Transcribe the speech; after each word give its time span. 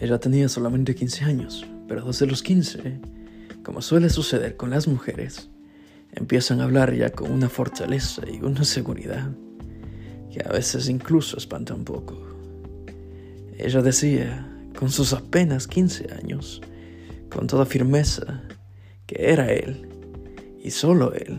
Ella 0.00 0.18
tenía 0.18 0.48
solamente 0.48 0.94
15 0.94 1.24
años, 1.26 1.66
pero 1.86 2.02
desde 2.06 2.24
los 2.24 2.42
15, 2.42 3.00
como 3.62 3.82
suele 3.82 4.08
suceder 4.08 4.56
con 4.56 4.70
las 4.70 4.88
mujeres, 4.88 5.50
empiezan 6.12 6.62
a 6.62 6.64
hablar 6.64 6.94
ya 6.94 7.10
con 7.10 7.30
una 7.30 7.50
fortaleza 7.50 8.22
y 8.26 8.42
una 8.42 8.64
seguridad 8.64 9.30
que 10.32 10.42
a 10.42 10.48
veces 10.52 10.88
incluso 10.88 11.36
espanta 11.36 11.74
un 11.74 11.84
poco. 11.84 12.18
Ella 13.58 13.82
decía, 13.82 14.50
con 14.78 14.90
sus 14.90 15.12
apenas 15.12 15.66
15 15.66 16.14
años, 16.14 16.62
con 17.30 17.46
toda 17.46 17.66
firmeza, 17.66 18.40
que 19.06 19.16
era 19.18 19.52
él, 19.52 19.86
y 20.64 20.70
solo 20.70 21.12
él, 21.12 21.38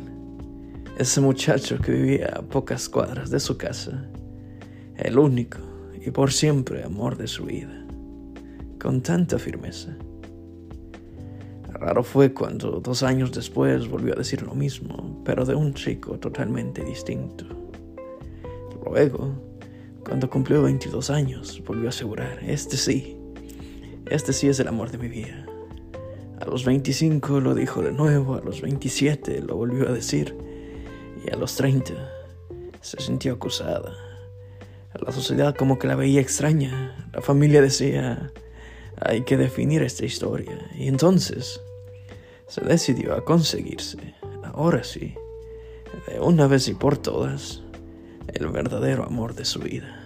ese 0.99 1.19
muchacho 1.19 1.79
que 1.79 1.93
vivía 1.93 2.27
a 2.35 2.41
pocas 2.43 2.87
cuadras 2.89 3.31
de 3.31 3.39
su 3.39 3.57
casa, 3.57 4.05
el 4.97 5.17
único 5.17 5.57
y 5.99 6.11
por 6.11 6.31
siempre 6.31 6.83
amor 6.83 7.17
de 7.17 7.25
su 7.25 7.45
vida 7.45 7.81
con 8.81 9.01
tanta 9.01 9.37
firmeza. 9.37 9.95
Raro 11.69 12.03
fue 12.03 12.33
cuando 12.33 12.79
dos 12.79 13.03
años 13.03 13.31
después 13.31 13.87
volvió 13.87 14.13
a 14.13 14.17
decir 14.17 14.41
lo 14.41 14.55
mismo, 14.55 15.21
pero 15.23 15.45
de 15.45 15.53
un 15.53 15.73
chico 15.73 16.17
totalmente 16.17 16.83
distinto. 16.83 17.45
Luego, 18.83 19.33
cuando 20.03 20.29
cumplió 20.29 20.63
22 20.63 21.11
años, 21.11 21.61
volvió 21.65 21.85
a 21.85 21.89
asegurar, 21.89 22.39
este 22.43 22.75
sí, 22.75 23.17
este 24.09 24.33
sí 24.33 24.47
es 24.47 24.59
el 24.59 24.67
amor 24.67 24.89
de 24.89 24.97
mi 24.97 25.07
vida. 25.07 25.45
A 26.39 26.45
los 26.45 26.65
25 26.65 27.39
lo 27.39 27.53
dijo 27.53 27.83
de 27.83 27.91
nuevo, 27.91 28.35
a 28.35 28.41
los 28.41 28.61
27 28.61 29.41
lo 29.41 29.57
volvió 29.57 29.87
a 29.87 29.91
decir, 29.91 30.35
y 31.23 31.31
a 31.31 31.37
los 31.37 31.55
30 31.55 31.93
se 32.81 32.99
sintió 32.99 33.33
acusada. 33.33 33.93
La 34.99 35.11
sociedad 35.11 35.55
como 35.55 35.79
que 35.79 35.87
la 35.87 35.95
veía 35.95 36.19
extraña. 36.19 37.09
La 37.13 37.21
familia 37.21 37.61
decía, 37.61 38.31
hay 39.01 39.21
que 39.21 39.37
definir 39.37 39.81
esta 39.83 40.05
historia. 40.05 40.57
Y 40.77 40.87
entonces 40.87 41.61
se 42.47 42.61
decidió 42.61 43.15
a 43.15 43.25
conseguirse, 43.25 43.97
ahora 44.43 44.83
sí, 44.83 45.15
de 46.07 46.19
una 46.19 46.47
vez 46.47 46.67
y 46.67 46.73
por 46.73 46.97
todas, 46.97 47.61
el 48.27 48.47
verdadero 48.47 49.05
amor 49.05 49.35
de 49.35 49.45
su 49.45 49.59
vida. 49.59 49.97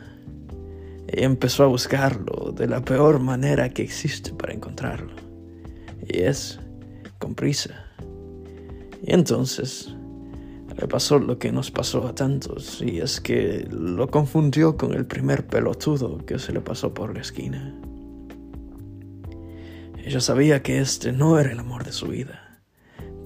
Y 1.11 1.23
empezó 1.23 1.63
a 1.63 1.67
buscarlo 1.67 2.51
de 2.51 2.67
la 2.67 2.83
peor 2.83 3.19
manera 3.19 3.69
que 3.69 3.83
existe 3.83 4.31
para 4.33 4.53
encontrarlo. 4.53 5.13
Y 6.07 6.21
es 6.21 6.59
con 7.19 7.35
prisa. 7.35 7.85
Y 9.03 9.13
entonces 9.13 9.93
le 10.79 10.87
pasó 10.87 11.19
lo 11.19 11.37
que 11.37 11.51
nos 11.51 11.71
pasó 11.71 12.05
a 12.07 12.15
tantos, 12.15 12.81
y 12.81 12.99
es 12.99 13.21
que 13.21 13.67
lo 13.71 14.07
confundió 14.09 14.75
con 14.75 14.93
el 14.93 15.05
primer 15.05 15.47
pelotudo 15.47 16.25
que 16.25 16.37
se 16.39 16.51
le 16.51 16.59
pasó 16.59 16.93
por 16.93 17.13
la 17.13 17.21
esquina. 17.21 17.73
Ella 20.05 20.21
sabía 20.21 20.61
que 20.61 20.79
este 20.79 21.11
no 21.11 21.39
era 21.39 21.51
el 21.51 21.57
amor 21.57 21.83
de 21.83 21.91
su 21.91 22.09
vida, 22.09 22.59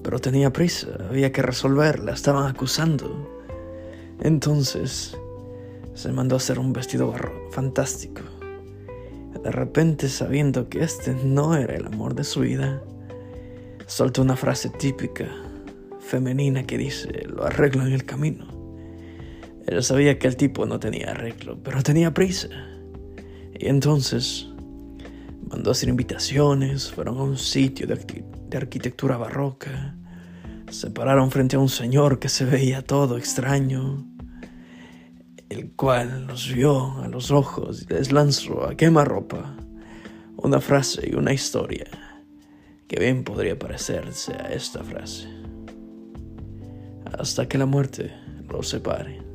pero 0.02 0.18
tenía 0.18 0.50
prisa, 0.50 0.88
había 1.10 1.30
que 1.30 1.42
resolver, 1.42 1.98
la 1.98 2.14
estaban 2.14 2.46
acusando. 2.48 3.38
Entonces 4.22 5.14
se 5.92 6.10
mandó 6.10 6.36
a 6.36 6.38
hacer 6.38 6.58
un 6.58 6.72
vestido 6.72 7.10
barro 7.10 7.50
fantástico. 7.50 8.22
De 9.44 9.50
repente, 9.50 10.08
sabiendo 10.08 10.70
que 10.70 10.82
este 10.82 11.12
no 11.12 11.54
era 11.54 11.76
el 11.76 11.84
amor 11.84 12.14
de 12.14 12.24
su 12.24 12.40
vida, 12.40 12.82
soltó 13.84 14.22
una 14.22 14.36
frase 14.36 14.70
típica, 14.70 15.28
femenina 15.98 16.62
que 16.62 16.78
dice, 16.78 17.26
lo 17.26 17.44
arreglo 17.44 17.86
en 17.86 17.92
el 17.92 18.06
camino. 18.06 18.46
Ella 19.66 19.82
sabía 19.82 20.18
que 20.18 20.28
el 20.28 20.36
tipo 20.36 20.64
no 20.64 20.80
tenía 20.80 21.10
arreglo, 21.10 21.62
pero 21.62 21.82
tenía 21.82 22.14
prisa. 22.14 22.48
Y 23.52 23.66
entonces 23.66 24.49
mandó 25.50 25.70
a 25.70 25.72
hacer 25.72 25.88
invitaciones, 25.88 26.90
fueron 26.90 27.18
a 27.18 27.22
un 27.22 27.36
sitio 27.36 27.86
de, 27.86 28.24
de 28.48 28.56
arquitectura 28.56 29.16
barroca, 29.16 29.96
se 30.70 30.90
pararon 30.90 31.30
frente 31.30 31.56
a 31.56 31.58
un 31.58 31.68
señor 31.68 32.20
que 32.20 32.28
se 32.28 32.44
veía 32.44 32.82
todo 32.82 33.18
extraño, 33.18 34.06
el 35.48 35.72
cual 35.72 36.28
los 36.28 36.52
vio 36.52 37.02
a 37.02 37.08
los 37.08 37.32
ojos 37.32 37.82
y 37.82 37.92
les 37.92 38.12
lanzó 38.12 38.64
a 38.64 38.76
quemarropa 38.76 39.56
una 40.36 40.60
frase 40.60 41.10
y 41.10 41.16
una 41.16 41.32
historia 41.32 41.86
que 42.86 43.00
bien 43.00 43.24
podría 43.24 43.58
parecerse 43.58 44.32
a 44.32 44.52
esta 44.52 44.82
frase. 44.84 45.28
Hasta 47.18 47.48
que 47.48 47.58
la 47.58 47.66
muerte 47.66 48.12
los 48.48 48.68
separe. 48.68 49.29